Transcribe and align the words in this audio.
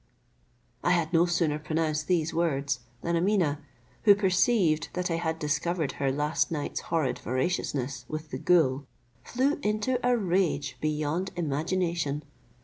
I 0.83 0.93
had 0.93 1.13
no 1.13 1.27
sooner 1.27 1.59
pronounced 1.59 2.07
these 2.07 2.33
words 2.33 2.79
than 3.03 3.15
Ameeneh, 3.15 3.59
who 4.05 4.15
perceived 4.15 4.89
that 4.93 5.11
I 5.11 5.17
had 5.17 5.37
discovered 5.37 5.91
her 6.01 6.11
last 6.11 6.49
night's 6.49 6.79
horrid 6.79 7.19
voraciousness 7.19 8.05
with 8.07 8.31
the 8.31 8.39
ghoul, 8.39 8.87
flew 9.23 9.59
into 9.61 9.99
a 10.03 10.17
rage 10.17 10.75
beyond 10.81 11.29
imagination. 11.35 12.23